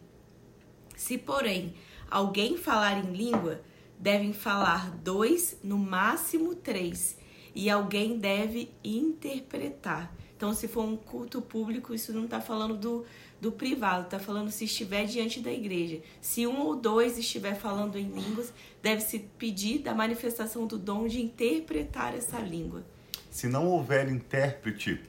Se, 0.96 1.18
porém, 1.18 1.74
alguém 2.10 2.56
falar 2.56 2.98
em 2.98 3.12
língua, 3.12 3.60
devem 3.98 4.32
falar 4.32 4.90
dois, 4.90 5.58
no 5.62 5.78
máximo 5.78 6.54
três, 6.54 7.18
e 7.54 7.70
alguém 7.70 8.18
deve 8.18 8.70
interpretar. 8.82 10.12
Então, 10.36 10.52
se 10.52 10.68
for 10.68 10.84
um 10.84 10.96
culto 10.96 11.40
público, 11.40 11.94
isso 11.94 12.12
não 12.12 12.24
está 12.24 12.40
falando 12.40 12.76
do, 12.76 13.06
do 13.40 13.50
privado, 13.50 14.04
está 14.04 14.18
falando 14.18 14.50
se 14.50 14.64
estiver 14.64 15.06
diante 15.06 15.40
da 15.40 15.50
igreja. 15.50 16.00
Se 16.20 16.46
um 16.46 16.60
ou 16.60 16.76
dois 16.76 17.16
estiver 17.16 17.54
falando 17.54 17.96
em 17.96 18.08
línguas, 18.08 18.52
deve-se 18.82 19.18
pedir 19.38 19.78
da 19.78 19.94
manifestação 19.94 20.66
do 20.66 20.78
dom 20.78 21.06
de 21.06 21.22
interpretar 21.22 22.14
essa 22.14 22.38
língua. 22.38 22.84
Se 23.30 23.48
não 23.48 23.66
houver 23.66 24.10
intérprete, 24.10 25.00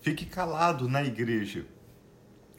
fique 0.00 0.24
calado 0.24 0.88
na 0.88 1.04
igreja, 1.04 1.66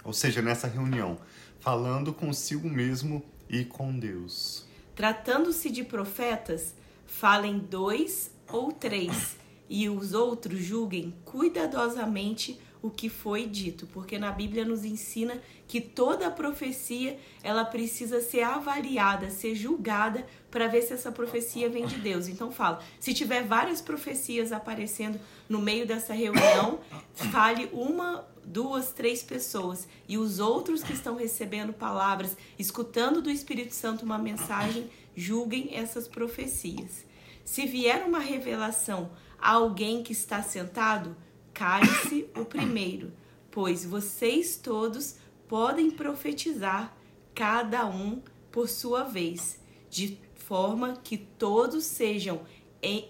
ou 0.03 0.13
seja, 0.13 0.41
nessa 0.41 0.67
reunião, 0.67 1.17
falando 1.61 2.11
consigo 2.11 2.67
mesmo 2.67 3.23
e 3.47 3.63
com 3.63 3.97
Deus. 3.97 4.65
Tratando-se 4.95 5.69
de 5.69 5.83
profetas, 5.83 6.75
falem 7.05 7.59
dois 7.59 8.31
ou 8.51 8.71
três, 8.71 9.37
e 9.69 9.87
os 9.87 10.13
outros 10.13 10.59
julguem 10.59 11.13
cuidadosamente 11.23 12.59
o 12.81 12.89
que 12.89 13.07
foi 13.07 13.45
dito, 13.45 13.87
porque 13.87 14.17
na 14.17 14.31
Bíblia 14.31 14.65
nos 14.65 14.83
ensina 14.83 15.39
que 15.67 15.79
toda 15.79 16.31
profecia 16.31 17.17
ela 17.43 17.63
precisa 17.63 18.19
ser 18.19 18.41
avaliada, 18.41 19.29
ser 19.29 19.55
julgada 19.55 20.25
para 20.51 20.67
ver 20.67 20.81
se 20.81 20.93
essa 20.93 21.11
profecia 21.11 21.69
vem 21.69 21.85
de 21.85 21.95
Deus. 21.95 22.27
Então 22.27 22.51
fala, 22.51 22.83
se 22.99 23.13
tiver 23.13 23.43
várias 23.43 23.81
profecias 23.81 24.51
aparecendo 24.51 25.19
no 25.47 25.59
meio 25.59 25.87
dessa 25.87 26.13
reunião, 26.13 26.81
fale 27.31 27.69
uma, 27.71 28.27
duas, 28.43 28.91
três 28.91 29.23
pessoas 29.23 29.87
e 30.07 30.17
os 30.17 30.39
outros 30.39 30.83
que 30.83 30.93
estão 30.93 31.15
recebendo 31.15 31.71
palavras, 31.71 32.35
escutando 32.59 33.21
do 33.21 33.31
Espírito 33.31 33.73
Santo 33.73 34.03
uma 34.03 34.17
mensagem, 34.17 34.89
julguem 35.15 35.75
essas 35.75 36.07
profecias. 36.07 37.05
Se 37.45 37.65
vier 37.65 38.05
uma 38.05 38.19
revelação 38.19 39.11
a 39.39 39.53
alguém 39.53 40.03
que 40.03 40.11
está 40.11 40.43
sentado, 40.43 41.15
cale-se 41.53 42.27
o 42.35 42.45
primeiro, 42.45 43.11
pois 43.49 43.85
vocês 43.85 44.55
todos 44.57 45.15
podem 45.47 45.89
profetizar, 45.91 46.95
cada 47.33 47.85
um 47.85 48.21
por 48.51 48.67
sua 48.69 49.03
vez, 49.03 49.59
de 49.89 50.17
forma 50.51 50.99
que 51.01 51.15
todos 51.15 51.85
sejam 51.85 52.41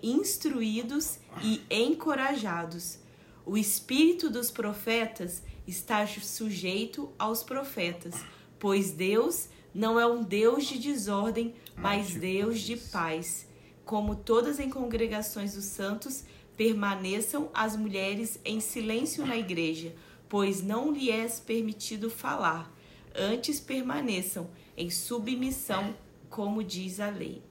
instruídos 0.04 1.18
e 1.42 1.60
encorajados. 1.72 3.00
O 3.44 3.58
espírito 3.58 4.30
dos 4.30 4.52
profetas 4.52 5.42
está 5.66 6.06
sujeito 6.06 7.12
aos 7.18 7.42
profetas, 7.42 8.14
pois 8.60 8.92
Deus 8.92 9.50
não 9.74 10.00
é 10.00 10.06
um 10.06 10.22
Deus 10.22 10.68
de 10.68 10.78
desordem, 10.78 11.56
mas 11.76 12.14
Deus 12.14 12.60
de 12.60 12.78
paz. 12.78 13.48
Como 13.84 14.16
todas 14.16 14.60
em 14.60 14.70
congregações 14.70 15.56
dos 15.56 15.66
santos, 15.66 16.24
permaneçam 16.56 17.50
as 17.56 17.76
mulheres 17.76 18.40
em 18.46 18.60
silêncio 18.60 19.26
na 19.26 19.36
igreja, 19.36 19.96
pois 20.30 20.62
não 20.62 20.92
lhe 20.92 21.10
é 21.10 21.28
permitido 21.44 22.08
falar. 22.08 22.72
Antes 23.16 23.60
permaneçam 23.60 24.48
em 24.78 24.92
submissão, 24.92 25.96
como 26.32 26.64
diz 26.64 27.00
a 27.00 27.10
lei. 27.10 27.44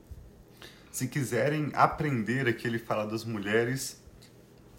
Se 0.91 1.07
quiserem 1.07 1.71
aprender 1.75 2.49
aqui 2.49 2.67
ele 2.67 2.79
fala 2.79 3.07
das 3.07 3.25
mulheres, 3.25 4.03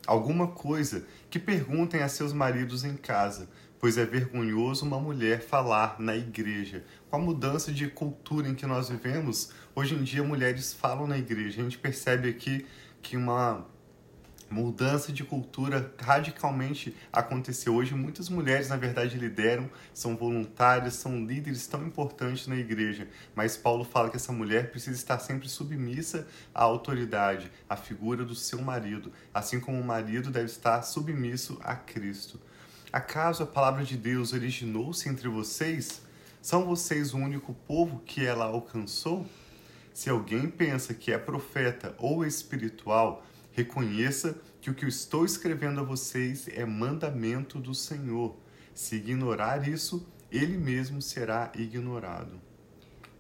alguma 0.06 0.48
coisa, 0.48 1.06
que 1.30 1.40
perguntem 1.40 2.02
a 2.02 2.10
seus 2.10 2.34
maridos 2.34 2.84
em 2.84 2.98
casa, 2.98 3.48
pois 3.80 3.98
é 3.98 4.06
vergonhoso 4.06 4.86
uma 4.86 5.00
mulher 5.00 5.42
falar 5.42 5.98
na 6.00 6.16
igreja. 6.18 6.84
Com 7.10 7.16
a 7.16 7.20
mudança 7.20 7.72
de 7.72 7.88
cultura 7.88 8.50
em 8.50 8.56
que 8.56 8.66
nós 8.66 8.90
vivemos, 8.90 9.52
hoje 9.74 9.96
em 9.96 10.04
dia 10.04 10.24
mulheres 10.24 10.74
falam 10.74 11.08
na 11.08 11.18
igreja. 11.18 11.62
A 11.62 11.64
gente 11.64 11.78
percebe 11.78 12.28
aqui 12.28 12.66
que 13.02 13.16
uma 13.16 13.66
mudança 14.52 15.12
de 15.12 15.24
cultura 15.24 15.94
radicalmente 15.98 16.96
aconteceu. 17.12 17.74
Hoje, 17.74 17.96
muitas 17.96 18.28
mulheres, 18.28 18.68
na 18.68 18.76
verdade, 18.76 19.18
lideram, 19.18 19.70
são 19.94 20.16
voluntárias, 20.16 20.96
são 20.96 21.26
líderes 21.26 21.66
tão 21.68 21.86
importantes 21.88 22.48
na 22.48 22.56
igreja. 22.56 23.08
Mas 23.34 23.56
Paulo 23.56 23.84
fala 23.84 24.10
que 24.10 24.18
essa 24.18 24.34
mulher 24.34 24.70
precisa 24.70 24.98
estar 24.98 25.20
sempre 25.20 25.48
submissa 25.48 26.28
à 26.54 26.64
autoridade, 26.64 27.52
à 27.70 27.76
figura 27.76 28.26
do 28.26 28.36
seu 28.36 28.62
marido, 28.62 29.12
assim 29.34 29.60
como 29.60 29.80
o 29.80 29.84
marido 29.84 30.30
deve 30.30 30.48
estar 30.48 30.82
submisso 30.82 31.60
a 31.64 31.76
Cristo. 31.76 32.40
Acaso 32.92 33.44
a 33.44 33.48
palavra 33.48 33.86
de 33.86 33.96
Deus 33.96 34.34
originou-se 34.34 35.08
entre 35.08 35.30
vocês? 35.30 36.02
São 36.42 36.66
vocês 36.66 37.14
o 37.14 37.18
único 37.18 37.54
povo 37.54 38.02
que 38.06 38.26
ela 38.26 38.46
alcançou? 38.46 39.26
Se 39.94 40.10
alguém 40.10 40.50
pensa 40.50 40.94
que 40.94 41.12
é 41.12 41.18
profeta 41.18 41.96
ou 41.98 42.26
espiritual, 42.26 43.26
Reconheça 43.52 44.40
que 44.62 44.70
o 44.70 44.74
que 44.74 44.86
eu 44.86 44.90
estou 44.90 45.26
escrevendo 45.26 45.80
a 45.80 45.84
vocês 45.84 46.48
é 46.48 46.66
mandamento 46.66 47.60
do 47.60 47.74
Senhor. 47.74 48.36
Se 48.74 48.96
ignorar 48.96 49.68
isso, 49.68 50.08
ele 50.32 50.58
mesmo 50.58 51.02
será 51.02 51.52
ignorado. 51.56 52.40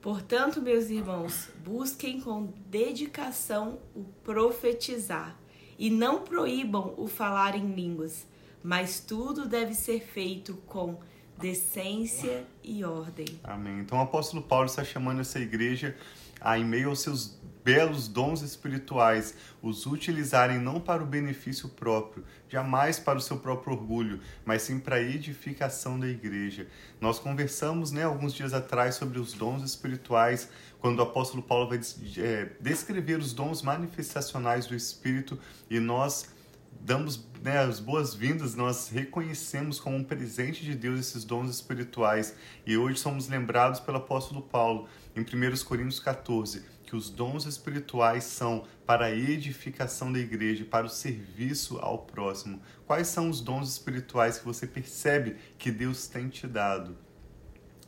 Portanto, 0.01 0.61
meus 0.61 0.89
irmãos, 0.89 1.49
busquem 1.63 2.21
com 2.21 2.51
dedicação 2.67 3.79
o 3.95 4.03
profetizar 4.23 5.37
e 5.77 5.89
não 5.89 6.21
proíbam 6.21 6.93
o 6.97 7.07
falar 7.07 7.55
em 7.55 7.73
línguas, 7.73 8.25
mas 8.63 8.99
tudo 8.99 9.47
deve 9.47 9.73
ser 9.73 10.01
feito 10.01 10.55
com 10.65 10.99
decência 11.37 12.45
e 12.63 12.83
ordem. 12.83 13.25
Amém. 13.43 13.79
Então 13.79 13.97
o 13.97 14.01
apóstolo 14.01 14.41
Paulo 14.41 14.67
está 14.67 14.83
chamando 14.83 15.21
essa 15.21 15.39
igreja 15.39 15.95
a, 16.39 16.57
em 16.57 16.65
meio 16.65 16.89
aos 16.89 17.01
seus 17.01 17.39
belos 17.63 18.07
dons 18.07 18.41
espirituais, 18.41 19.35
os 19.61 19.85
utilizarem 19.85 20.59
não 20.59 20.79
para 20.79 21.03
o 21.03 21.05
benefício 21.05 21.69
próprio, 21.69 22.23
jamais 22.49 22.99
para 22.99 23.17
o 23.17 23.21
seu 23.21 23.37
próprio 23.37 23.73
orgulho, 23.73 24.19
mas 24.43 24.63
sim 24.63 24.79
para 24.79 24.95
a 24.95 25.01
edificação 25.01 25.99
da 25.99 26.07
igreja. 26.07 26.67
Nós 26.99 27.19
conversamos 27.19 27.91
né, 27.91 28.03
alguns 28.03 28.33
dias 28.33 28.53
atrás 28.53 28.95
sobre 28.95 29.19
os 29.19 29.33
dons 29.33 29.63
espirituais, 29.63 30.49
quando 30.79 30.99
o 30.99 31.03
apóstolo 31.03 31.43
Paulo 31.43 31.69
vai 31.69 31.79
é, 32.17 32.49
descrever 32.59 33.19
os 33.19 33.33
dons 33.33 33.61
manifestacionais 33.61 34.65
do 34.65 34.75
Espírito 34.75 35.37
e 35.69 35.79
nós 35.79 36.30
damos 36.79 37.27
né, 37.43 37.59
as 37.59 37.79
boas-vindas, 37.79 38.55
nós 38.55 38.89
reconhecemos 38.89 39.79
como 39.79 39.97
um 39.97 40.03
presente 40.03 40.63
de 40.63 40.75
Deus 40.75 40.99
esses 40.99 41.23
dons 41.23 41.49
espirituais 41.49 42.35
e 42.65 42.77
hoje 42.77 42.99
somos 42.99 43.27
lembrados 43.27 43.79
pelo 43.79 43.97
apóstolo 43.97 44.41
Paulo 44.41 44.87
em 45.15 45.21
1 45.21 45.63
Coríntios 45.65 45.99
14 45.99 46.63
que 46.91 46.95
os 46.97 47.09
dons 47.09 47.45
espirituais 47.45 48.25
são 48.25 48.65
para 48.85 49.05
a 49.05 49.11
edificação 49.15 50.11
da 50.11 50.19
igreja, 50.19 50.65
para 50.65 50.85
o 50.85 50.89
serviço 50.89 51.77
ao 51.77 51.99
próximo. 51.99 52.61
Quais 52.85 53.07
são 53.07 53.29
os 53.29 53.39
dons 53.39 53.69
espirituais 53.69 54.39
que 54.39 54.43
você 54.43 54.67
percebe 54.67 55.37
que 55.57 55.71
Deus 55.71 56.07
tem 56.07 56.27
te 56.27 56.45
dado? 56.45 56.97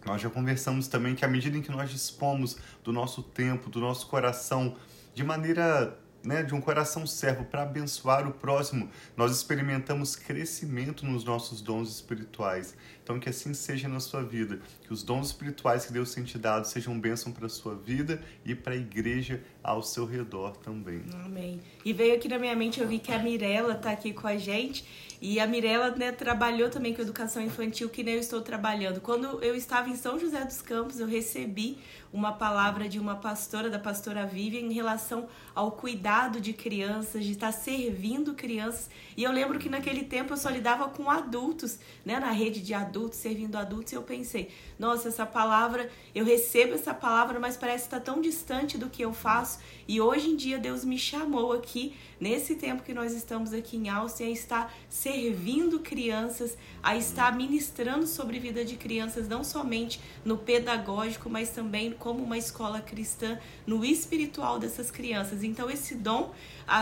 Nós 0.06 0.22
já 0.22 0.30
conversamos 0.30 0.88
também 0.88 1.16
que 1.16 1.26
à 1.26 1.28
medida 1.28 1.58
em 1.58 1.62
que 1.62 1.70
nós 1.70 1.90
dispomos 1.90 2.58
do 2.82 2.94
nosso 2.94 3.22
tempo, 3.22 3.70
do 3.70 3.82
nosso 3.82 4.08
coração, 4.08 4.78
de 5.14 5.22
maneira 5.22 6.00
né, 6.24 6.42
de 6.42 6.54
um 6.54 6.62
coração 6.62 7.06
servo 7.06 7.44
para 7.46 7.64
abençoar 7.64 8.28
o 8.28 8.32
próximo, 8.32 8.90
nós 9.16 9.32
experimentamos 9.36 10.16
crescimento 10.16 11.06
nos 11.06 11.24
nossos 11.24 11.62
dons 11.62 11.90
espirituais. 11.90 12.76
Então, 13.04 13.20
que 13.20 13.28
assim 13.28 13.54
seja 13.54 13.90
na 13.90 14.00
sua 14.00 14.24
vida, 14.24 14.62
que 14.82 14.94
os 14.94 15.04
dons 15.04 15.28
espirituais 15.28 15.86
que 15.86 15.92
Deus 15.92 16.14
tem 16.14 16.24
te 16.24 16.38
dado 16.38 16.66
sejam 16.66 16.98
bênção 16.98 17.34
para 17.34 17.48
a 17.48 17.50
sua 17.50 17.76
vida 17.76 18.24
e 18.46 18.56
para 18.56 18.74
a 18.74 18.78
igreja 18.78 19.44
ao 19.62 19.84
seu 19.84 20.06
redor 20.06 20.56
também. 20.58 21.04
Amém. 21.26 21.60
E 21.84 21.92
veio 21.92 22.16
aqui 22.16 22.30
na 22.30 22.40
minha 22.40 22.56
mente, 22.56 22.80
eu 22.80 22.88
vi 22.88 23.00
que 23.00 23.12
a 23.12 23.20
Mirella 23.20 23.74
está 23.74 23.92
aqui 23.92 24.14
com 24.14 24.26
a 24.26 24.38
gente 24.38 24.86
e 25.26 25.40
a 25.40 25.48
Mirella 25.48 25.92
né, 25.92 26.12
trabalhou 26.12 26.70
também 26.70 26.94
com 26.94 27.02
educação 27.02 27.42
infantil, 27.42 27.88
que 27.90 28.04
nem 28.04 28.16
eu 28.16 28.20
estou 28.20 28.42
trabalhando. 28.42 29.00
Quando 29.00 29.42
eu 29.42 29.56
estava 29.56 29.90
em 29.90 29.96
São 29.96 30.20
José 30.20 30.44
dos 30.44 30.62
Campos, 30.62 31.00
eu 31.00 31.08
recebi 31.08 31.78
uma 32.12 32.34
palavra 32.34 32.90
de 32.90 33.00
uma 33.00 33.16
pastora, 33.16 33.70
da 33.70 33.80
pastora 33.80 34.26
Vivian, 34.26 34.60
em 34.60 34.74
relação 34.74 35.28
ao 35.56 35.72
cuidado 35.72 36.42
de 36.42 36.52
crianças, 36.52 37.24
de 37.24 37.32
estar 37.32 37.54
servindo 37.54 38.34
crianças. 38.34 38.90
E 39.16 39.24
eu 39.24 39.32
lembro 39.32 39.58
que 39.60 39.70
naquele 39.70 40.04
tempo 40.04 40.34
eu 40.34 40.38
só 40.38 40.50
lidava 40.50 40.90
com 40.90 41.10
adultos, 41.10 41.80
né, 42.06 42.20
na 42.20 42.32
rede 42.32 42.62
de 42.62 42.74
adultos, 42.74 42.93
servindo 43.12 43.56
adultos, 43.56 43.92
e 43.92 43.96
eu 43.96 44.04
pensei, 44.04 44.50
nossa, 44.80 45.10
essa 45.10 45.26
palavra, 45.26 45.90
eu 46.14 46.24
recebo 46.24 46.74
essa 46.74 46.94
palavra, 46.94 47.40
mas 47.40 47.58
parece 47.58 47.86
estar 47.86 48.00
tão 48.00 48.22
distante 48.22 48.78
do 48.78 48.90
que 48.90 49.04
eu 49.04 49.14
faço. 49.14 49.60
E 49.88 50.00
hoje 50.00 50.30
em 50.30 50.36
dia 50.36 50.58
Deus 50.58 50.86
me 50.86 50.98
chamou 50.98 51.52
aqui, 51.52 51.96
nesse 52.20 52.56
tempo 52.56 52.84
que 52.84 52.94
nós 52.94 53.14
estamos 53.14 53.52
aqui 53.52 53.78
em 53.78 53.90
Austin, 53.90 54.26
a 54.26 54.30
estar 54.30 54.74
servindo 54.88 55.80
crianças, 55.80 56.58
a 56.82 56.96
estar 56.96 57.36
ministrando 57.36 58.08
sobre 58.08 58.40
vida 58.40 58.64
de 58.64 58.76
crianças, 58.76 59.28
não 59.28 59.44
somente 59.44 60.00
no 60.24 60.38
pedagógico, 60.38 61.30
mas 61.30 61.50
também 61.50 61.92
como 61.92 62.24
uma 62.24 62.38
escola 62.38 62.80
cristã, 62.80 63.38
no 63.68 63.84
espiritual 63.84 64.60
dessas 64.60 64.90
crianças. 64.90 65.44
Então, 65.44 65.70
esse 65.70 65.96
dom, 65.96 66.34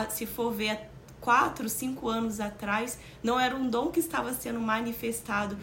se 0.09 0.25
for 0.25 0.51
ver 0.51 0.90
quatro, 1.21 1.69
cinco 1.69 2.09
anos 2.09 2.39
atrás, 2.39 2.99
não 3.23 3.39
era 3.39 3.55
um 3.55 3.69
dom 3.69 3.87
que 3.89 3.99
estava 3.99 4.33
sendo 4.33 4.59
manifestado, 4.59 5.55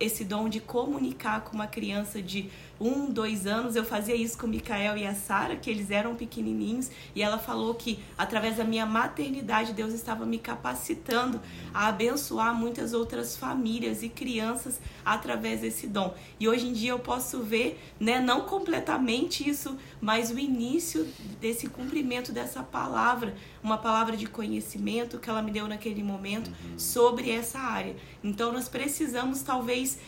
esse 0.00 0.24
dom 0.24 0.48
de 0.48 0.60
comunicar 0.60 1.42
com 1.42 1.54
uma 1.54 1.68
criança 1.68 2.20
de 2.20 2.50
um, 2.80 3.10
dois 3.10 3.46
anos. 3.46 3.76
Eu 3.76 3.84
fazia 3.84 4.14
isso 4.14 4.36
com 4.38 4.46
o 4.46 4.50
Mikael 4.50 4.96
e 4.96 5.06
a 5.06 5.14
Sara, 5.14 5.56
que 5.56 5.70
eles 5.70 5.90
eram 5.90 6.14
pequenininhos, 6.14 6.90
e 7.14 7.22
ela 7.22 7.38
falou 7.38 7.74
que 7.74 7.98
através 8.16 8.56
da 8.56 8.64
minha 8.64 8.86
maternidade, 8.86 9.72
Deus 9.72 9.92
estava 9.92 10.26
me 10.26 10.38
capacitando 10.38 11.40
a 11.72 11.88
abençoar 11.88 12.54
muitas 12.54 12.92
outras 12.92 13.36
famílias 13.36 14.02
e 14.02 14.08
crianças 14.08 14.80
através 15.04 15.60
desse 15.60 15.86
dom. 15.86 16.14
E 16.40 16.48
hoje 16.48 16.66
em 16.66 16.72
dia 16.72 16.90
eu 16.90 16.98
posso 16.98 17.42
ver, 17.42 17.80
né, 18.00 18.20
não 18.20 18.42
completamente 18.42 19.48
isso, 19.48 19.76
mas 20.00 20.30
o 20.30 20.38
início 20.38 21.06
desse 21.40 21.68
cumprimento 21.68 22.32
dessa 22.32 22.62
palavra, 22.62 23.34
uma 23.62 23.78
palavra 23.78 24.16
de 24.16 24.26
conhecimento 24.26 25.18
que 25.18 25.30
ela 25.30 25.42
me 25.42 25.50
deu 25.50 25.66
naquele 25.68 26.02
momento 26.02 26.50
sobre 26.76 27.30
essa 27.30 27.58
área. 27.58 27.94
Então 28.22 28.52
nós 28.52 28.68
precisamos 28.68 29.42
talvez 29.42 29.98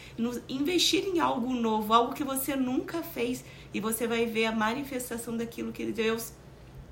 investir 0.48 1.04
em 1.04 1.20
algo 1.20 1.52
novo, 1.52 1.92
algo 1.92 2.14
que 2.14 2.24
você 2.24 2.55
nunca 2.56 3.02
fez. 3.02 3.44
E 3.72 3.80
você 3.80 4.06
vai 4.06 4.26
ver 4.26 4.46
a 4.46 4.52
manifestação 4.52 5.36
daquilo 5.36 5.72
que 5.72 5.86
Deus 5.86 6.32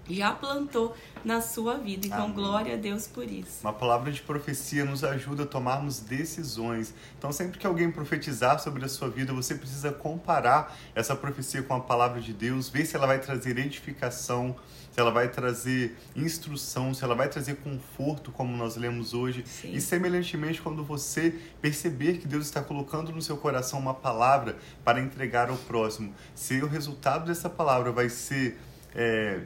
já 0.09 0.33
plantou 0.33 0.95
na 1.25 1.41
sua 1.41 1.79
vida. 1.79 2.07
Então, 2.07 2.25
Amém. 2.25 2.35
glória 2.35 2.75
a 2.75 2.77
Deus 2.77 3.07
por 3.07 3.25
isso. 3.25 3.61
Uma 3.63 3.73
palavra 3.73 4.13
de 4.13 4.21
profecia 4.21 4.85
nos 4.85 5.03
ajuda 5.03 5.45
a 5.45 5.47
tomarmos 5.47 6.01
decisões. 6.01 6.95
Então, 7.19 7.33
sempre 7.33 7.59
que 7.59 7.67
alguém 7.67 7.91
profetizar 7.91 8.59
sobre 8.59 8.85
a 8.85 8.89
sua 8.89 9.09
vida, 9.09 9.33
você 9.33 9.55
precisa 9.55 9.91
comparar 9.91 10.77
essa 10.95 11.17
profecia 11.17 11.63
com 11.63 11.75
a 11.75 11.81
palavra 11.81 12.21
de 12.21 12.33
Deus, 12.33 12.69
ver 12.69 12.85
se 12.85 12.97
ela 12.97 13.07
vai 13.07 13.19
trazer 13.19 13.59
edificação, 13.59 14.55
se 14.95 15.01
ela 15.01 15.11
vai 15.11 15.29
trazer 15.29 15.97
instrução, 16.15 16.95
se 16.95 17.03
ela 17.03 17.17
vai 17.17 17.29
trazer 17.29 17.57
conforto, 17.57 18.31
como 18.31 18.57
nós 18.57 18.77
lemos 18.77 19.13
hoje. 19.13 19.45
Sim. 19.47 19.73
E 19.73 19.81
semelhantemente, 19.81 20.63
quando 20.63 20.85
você 20.85 21.35
perceber 21.61 22.19
que 22.19 22.29
Deus 22.29 22.45
está 22.45 22.63
colocando 22.63 23.11
no 23.11 23.21
seu 23.21 23.37
coração 23.37 23.79
uma 23.81 23.95
palavra 23.95 24.57
para 24.85 25.01
entregar 25.01 25.51
ao 25.51 25.57
próximo, 25.57 26.15
se 26.33 26.63
o 26.63 26.69
resultado 26.69 27.27
dessa 27.27 27.51
palavra 27.51 27.91
vai 27.91 28.09
ser 28.09 28.57
é, 28.95 29.41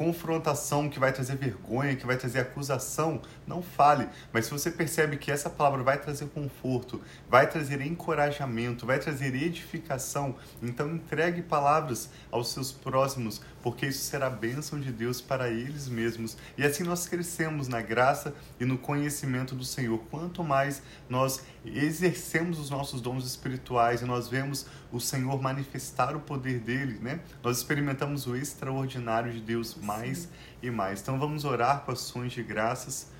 confrontação 0.00 0.88
que 0.88 0.98
vai 0.98 1.12
trazer 1.12 1.36
vergonha, 1.36 1.94
que 1.94 2.06
vai 2.06 2.16
trazer 2.16 2.38
acusação, 2.38 3.20
não 3.46 3.60
fale. 3.60 4.08
Mas 4.32 4.46
se 4.46 4.50
você 4.50 4.70
percebe 4.70 5.18
que 5.18 5.30
essa 5.30 5.50
palavra 5.50 5.82
vai 5.82 5.98
trazer 5.98 6.24
conforto, 6.28 7.02
vai 7.28 7.46
trazer 7.46 7.82
encorajamento, 7.82 8.86
vai 8.86 8.98
trazer 8.98 9.34
edificação, 9.34 10.36
então 10.62 10.88
entregue 10.88 11.42
palavras 11.42 12.08
aos 12.30 12.50
seus 12.50 12.72
próximos, 12.72 13.42
porque 13.62 13.88
isso 13.88 14.02
será 14.02 14.30
bênção 14.30 14.80
de 14.80 14.90
Deus 14.90 15.20
para 15.20 15.50
eles 15.50 15.86
mesmos. 15.86 16.34
E 16.56 16.64
assim 16.64 16.82
nós 16.82 17.06
crescemos 17.06 17.68
na 17.68 17.82
graça 17.82 18.32
e 18.58 18.64
no 18.64 18.78
conhecimento 18.78 19.54
do 19.54 19.66
Senhor. 19.66 19.98
Quanto 20.10 20.42
mais 20.42 20.80
nós 21.10 21.42
exercemos 21.62 22.58
os 22.58 22.70
nossos 22.70 23.02
dons 23.02 23.26
espirituais 23.26 24.00
e 24.00 24.06
nós 24.06 24.28
vemos 24.28 24.64
o 24.90 24.98
Senhor 24.98 25.40
manifestar 25.40 26.16
o 26.16 26.20
poder 26.20 26.58
dele, 26.58 26.98
né? 27.00 27.20
Nós 27.42 27.58
experimentamos 27.58 28.26
o 28.26 28.34
extraordinário 28.34 29.32
de 29.32 29.40
Deus 29.40 29.76
mais 29.98 30.18
Sim. 30.18 30.28
e 30.62 30.70
mais. 30.70 31.00
Então 31.00 31.18
vamos 31.18 31.44
orar 31.44 31.80
com 31.80 31.92
ações 31.92 32.32
de 32.32 32.42
graças 32.42 33.10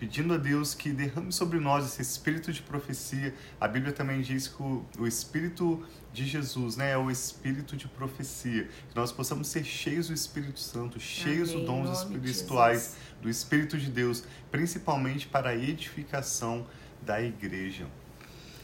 pedindo 0.00 0.32
a 0.32 0.38
Deus 0.38 0.72
que 0.72 0.90
derrame 0.92 1.30
sobre 1.30 1.60
nós 1.60 1.84
esse 1.84 2.00
espírito 2.00 2.50
de 2.50 2.62
profecia. 2.62 3.34
A 3.60 3.68
Bíblia 3.68 3.92
também 3.92 4.22
diz 4.22 4.48
que 4.48 4.62
o, 4.62 4.82
o 4.98 5.06
espírito 5.06 5.86
de 6.10 6.24
Jesus, 6.24 6.74
né, 6.74 6.92
é 6.92 6.96
o 6.96 7.10
espírito 7.10 7.76
de 7.76 7.86
profecia. 7.86 8.64
Que 8.88 8.96
nós 8.96 9.12
possamos 9.12 9.48
ser 9.48 9.62
cheios 9.62 10.08
do 10.08 10.14
Espírito 10.14 10.58
Santo, 10.58 10.98
cheios 10.98 11.50
Amém. 11.50 11.60
de 11.60 11.66
dons 11.66 11.98
espirituais 11.98 12.96
do 13.20 13.28
Espírito 13.28 13.76
de 13.76 13.90
Deus, 13.90 14.24
principalmente 14.50 15.26
para 15.26 15.50
a 15.50 15.54
edificação 15.54 16.66
da 17.02 17.20
igreja. 17.20 17.86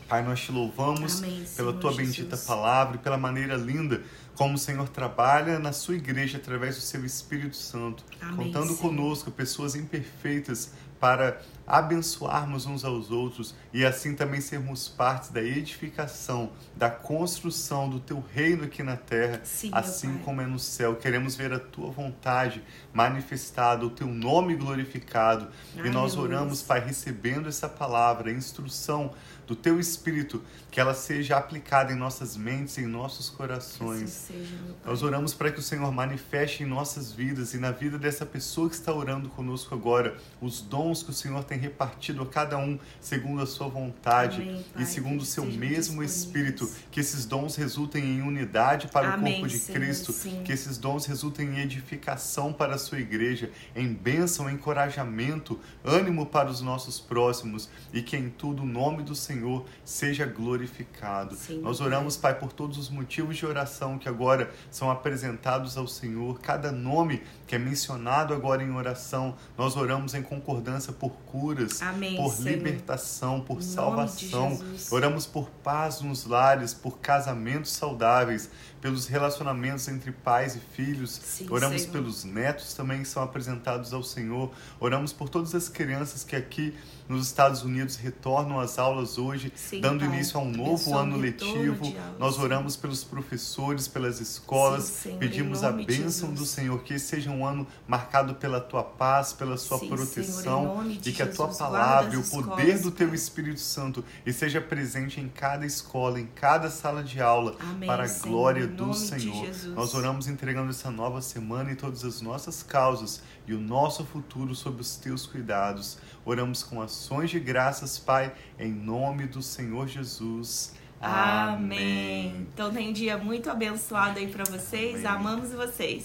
Pai, 0.09 0.23
nós 0.23 0.41
te 0.41 0.53
louvamos 0.53 1.19
Amém, 1.19 1.45
pela 1.57 1.73
tua 1.73 1.93
Jesus. 1.93 2.17
bendita 2.17 2.37
palavra 2.37 2.97
e 2.97 2.99
pela 2.99 3.19
maneira 3.19 3.57
linda 3.57 4.03
como 4.37 4.55
o 4.55 4.59
Senhor 4.59 4.89
trabalha 4.89 5.59
na 5.59 5.73
sua 5.73 5.97
igreja 5.97 6.37
através 6.37 6.77
do 6.77 6.83
seu 6.83 7.05
Espírito 7.05 7.57
Santo, 7.57 8.05
Amém, 8.21 8.37
contando 8.37 8.69
Senhor. 8.69 8.79
conosco 8.81 9.31
pessoas 9.31 9.75
imperfeitas 9.75 10.73
para 11.01 11.41
abençoarmos 11.67 12.67
uns 12.67 12.85
aos 12.85 13.11
outros 13.11 13.55
e 13.73 13.85
assim 13.85 14.15
também 14.15 14.41
sermos 14.41 14.89
parte 14.89 15.33
da 15.33 15.43
edificação, 15.43 16.53
da 16.77 16.89
construção 16.89 17.89
do 17.89 17.99
teu 17.99 18.25
reino 18.33 18.65
aqui 18.65 18.83
na 18.83 18.97
terra, 18.97 19.41
Sim, 19.45 19.71
assim 19.73 20.19
como 20.19 20.41
é 20.41 20.47
no 20.47 20.59
céu. 20.59 20.97
Queremos 20.97 21.35
ver 21.35 21.53
a 21.53 21.59
tua 21.59 21.91
vontade 21.91 22.63
manifestada, 22.93 23.85
o 23.85 23.91
teu 23.91 24.07
nome 24.07 24.55
glorificado. 24.55 25.49
Ai, 25.77 25.89
e 25.89 25.91
nós 25.91 26.17
oramos, 26.17 26.63
Pai, 26.63 26.81
recebendo 26.81 27.49
essa 27.49 27.69
palavra, 27.69 28.31
a 28.31 28.33
instrução 28.33 29.13
do 29.47 29.55
teu 29.55 29.79
espírito, 29.79 30.43
que 30.71 30.81
ela 30.81 30.93
seja 30.93 31.37
aplicada 31.37 31.93
em 31.93 31.97
nossas 31.97 32.37
mentes, 32.37 32.79
em 32.79 32.87
nossos 32.87 33.31
corações. 33.31 34.03
Assim 34.03 34.35
seja, 34.35 34.57
nós 34.85 35.03
oramos 35.03 35.33
para 35.33 35.53
que 35.53 35.61
o 35.61 35.63
Senhor 35.63 35.91
manifeste 35.93 36.65
em 36.65 36.67
nossas 36.67 37.13
vidas 37.13 37.55
e 37.55 37.59
na 37.59 37.71
vida 37.71 37.97
dessa 37.97 38.27
pessoa 38.27 38.69
que 38.69 38.75
está 38.75 38.93
orando 38.93 39.29
conosco 39.29 39.75
agora 39.75 40.17
os 40.41 40.61
dons 40.61 41.03
que 41.03 41.11
o 41.11 41.15
Senhor 41.15 41.45
tem 41.45 41.56
repartido 41.59 42.23
a 42.23 42.27
cada 42.27 42.59
um 42.59 42.79
segundo 43.01 43.43
a 43.43 43.47
sua 43.47 43.69
vontade 43.69 44.43
Amém, 44.43 44.65
Pai, 44.75 44.83
e 44.83 44.87
segundo 44.87 45.21
o 45.21 45.25
seu 45.25 45.45
mesmo 45.45 46.03
espírito, 46.03 46.71
que 46.91 47.01
esses 47.01 47.27
dons 47.27 47.57
resultem 47.57 48.05
em 48.05 48.23
unidade 48.23 48.89
para 48.89 49.15
Amém, 49.15 49.35
o 49.35 49.41
corpo 49.41 49.49
de 49.49 49.59
Senhor, 49.59 49.81
Cristo, 49.81 50.13
sim. 50.13 50.43
que 50.45 50.53
esses 50.53 50.79
dons 50.79 51.07
resultem 51.07 51.49
em 51.49 51.61
edificação 51.61 52.53
para 52.53 52.75
a 52.75 52.79
sua 52.79 52.99
igreja, 52.99 53.51
em 53.75 53.93
bênção, 53.93 54.51
encorajamento, 54.51 55.59
ânimo 55.85 56.27
para 56.27 56.49
os 56.49 56.61
nossos 56.61 57.01
próximos. 57.01 57.69
E 57.93 58.03
que 58.03 58.17
em 58.17 58.29
tudo 58.29 58.63
o 58.63 58.67
nome 58.67 59.03
do 59.03 59.15
Senhor 59.15 59.67
seja 59.85 60.27
glorificado. 60.27 61.35
Sim, 61.35 61.61
Nós 61.61 61.81
oramos, 61.81 62.17
Pai, 62.17 62.35
por 62.35 62.53
todos 62.53 62.79
os 62.79 62.89
motivos 62.89 63.37
de 63.37 63.47
oração 63.47 63.99
que 63.99 64.09
agora 64.09 64.51
são 64.71 64.91
apresentados 64.91 65.77
ao 65.77 65.87
Senhor, 65.87 66.41
cada 66.41 66.71
nome 66.73 67.23
que 67.47 67.55
é 67.55 67.59
mencionado 67.59 68.35
agora 68.35 68.63
em 68.63 68.71
oração, 68.71 69.37
nós 69.57 69.77
oramos 69.77 70.15
em 70.15 70.23
concordância 70.23 70.93
por 70.93 71.11
curas, 71.47 71.81
Amém, 71.83 72.17
por 72.17 72.33
Senhor. 72.33 72.49
libertação, 72.57 73.41
por 73.41 73.63
salvação. 73.63 74.59
Oramos 74.91 75.27
por 75.27 75.49
paz 75.63 76.01
nos 76.01 76.27
lares, 76.27 76.75
por 76.75 76.99
casamentos 76.99 77.73
saudáveis, 77.73 78.51
pelos 78.81 79.07
relacionamentos 79.07 79.89
entre 79.89 80.13
pais 80.13 80.57
e 80.57 80.61
filhos. 80.61 81.21
Sim, 81.23 81.47
Oramos 81.51 81.83
Senhor. 81.83 81.93
pelos 81.93 82.25
netos 82.25 82.75
também 82.75 83.03
que 83.03 83.09
são 83.09 83.23
apresentados 83.23 83.93
ao 83.93 84.03
Senhor. 84.03 84.51
Oramos 84.79 85.13
por 85.13 85.29
todas 85.29 85.55
as 85.55 85.69
crianças 85.69 86.25
que 86.25 86.37
aqui 86.37 86.75
nos 87.09 87.27
Estados 87.27 87.63
Unidos 87.63 87.97
retornam 87.97 88.59
às 88.59 88.79
aulas 88.79 89.17
hoje, 89.17 89.53
Sim, 89.55 89.81
dando 89.81 90.01
pai. 90.01 90.09
início 90.09 90.39
a 90.39 90.43
um 90.43 90.51
novo 90.51 90.97
ano 90.97 91.17
letivo. 91.17 91.95
Nós 92.19 92.39
oramos 92.39 92.77
pelos 92.77 93.05
professores, 93.05 93.87
pelas 93.87 94.21
escolas, 94.21 94.85
Sim, 94.85 95.17
pedimos 95.19 95.63
a 95.63 95.71
bênção 95.71 96.33
do 96.33 96.45
Senhor, 96.45 96.83
que 96.83 96.95
esse 96.95 97.07
seja 97.07 97.31
um 97.31 97.47
ano 97.47 97.67
marcado 97.87 98.35
pela 98.35 98.61
tua 98.61 98.83
paz, 98.83 99.33
pela 99.33 99.57
sua 99.57 99.79
proteção 99.79 100.83
Senhor, 100.83 100.99
e 101.05 101.13
que 101.13 101.23
a 101.23 101.27
tua 101.27 101.49
palavra 101.49 102.15
e 102.15 102.17
o 102.17 102.23
poder 102.23 102.63
escolas, 102.63 102.83
do 102.83 102.91
teu 102.91 103.15
Espírito 103.15 103.61
Santo 103.61 104.05
esteja 104.25 104.61
presente 104.61 105.21
em 105.21 105.29
cada 105.29 105.65
escola, 105.65 106.21
em 106.21 106.27
cada 106.27 106.69
sala 106.71 107.03
de 107.03 107.21
aula, 107.21 107.57
Amém, 107.61 107.87
para 107.87 108.05
a 108.05 108.09
glória 108.09 108.66
do 108.67 108.93
Senhor. 108.95 109.49
Nós 109.75 109.95
oramos 109.95 110.29
entregando 110.29 110.71
essa 110.71 110.91
nova 110.91 111.21
semana 111.21 111.73
e 111.73 111.77
todas 111.77 112.05
as 112.05 112.21
nossas 112.21 112.63
causas 112.63 113.23
e 113.47 113.55
o 113.55 113.59
nosso 113.59 114.05
futuro 114.05 114.55
sob 114.55 114.81
os 114.81 114.97
teus 114.97 115.27
cuidados. 115.27 115.99
Oramos 116.25 116.63
com 116.63 116.81
ações 116.83 117.31
de 117.31 117.41
graças, 117.41 117.99
Pai, 117.99 118.35
em 118.59 118.73
nome 118.73 119.27
do 119.27 119.43
Senhor 119.43 119.87
Jesus. 119.87 120.75
Amém. 121.01 121.55
Amém. 121.55 122.49
Então 122.53 122.73
tem 122.73 122.89
um 122.89 122.93
dia 122.93 123.19
muito 123.19 123.51
abençoado 123.51 124.19
aí 124.19 124.29
para 124.29 124.45
vocês. 124.45 125.05
Amém. 125.05 125.07
Amamos 125.07 125.53
vocês. 125.53 126.05